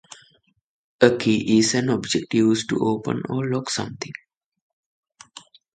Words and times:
A 0.99 1.15
key 1.15 1.59
is 1.59 1.75
an 1.75 1.91
object 1.91 2.33
used 2.33 2.69
to 2.69 2.79
open 2.81 3.21
or 3.29 3.47
lock 3.47 3.69
something. 3.69 4.13